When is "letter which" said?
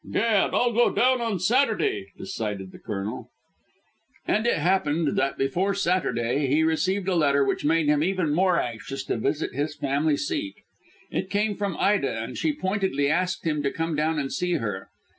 7.13-7.63